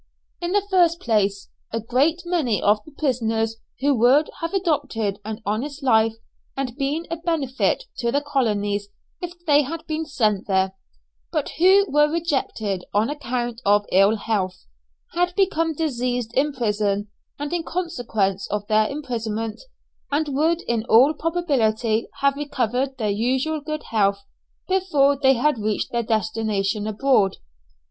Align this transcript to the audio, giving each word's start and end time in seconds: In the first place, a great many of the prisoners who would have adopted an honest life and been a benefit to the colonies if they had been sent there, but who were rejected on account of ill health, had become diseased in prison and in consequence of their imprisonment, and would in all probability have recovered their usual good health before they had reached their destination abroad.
In 0.41 0.51
the 0.53 0.65
first 0.67 0.99
place, 0.99 1.49
a 1.71 1.79
great 1.79 2.23
many 2.25 2.59
of 2.59 2.83
the 2.85 2.91
prisoners 2.91 3.57
who 3.81 3.93
would 3.99 4.31
have 4.39 4.51
adopted 4.51 5.19
an 5.23 5.43
honest 5.45 5.83
life 5.83 6.15
and 6.57 6.75
been 6.75 7.05
a 7.11 7.17
benefit 7.17 7.83
to 7.99 8.11
the 8.11 8.19
colonies 8.21 8.87
if 9.21 9.33
they 9.45 9.61
had 9.61 9.85
been 9.85 10.05
sent 10.07 10.47
there, 10.47 10.71
but 11.31 11.49
who 11.59 11.85
were 11.87 12.11
rejected 12.11 12.83
on 12.95 13.11
account 13.11 13.61
of 13.63 13.85
ill 13.91 14.15
health, 14.15 14.65
had 15.13 15.35
become 15.35 15.75
diseased 15.75 16.31
in 16.33 16.51
prison 16.51 17.09
and 17.37 17.53
in 17.53 17.61
consequence 17.63 18.47
of 18.49 18.65
their 18.65 18.87
imprisonment, 18.89 19.61
and 20.11 20.29
would 20.29 20.63
in 20.63 20.83
all 20.85 21.13
probability 21.13 22.07
have 22.21 22.35
recovered 22.35 22.97
their 22.97 23.11
usual 23.11 23.61
good 23.61 23.83
health 23.91 24.23
before 24.67 25.15
they 25.15 25.33
had 25.35 25.59
reached 25.59 25.91
their 25.91 26.01
destination 26.01 26.87
abroad. 26.87 27.37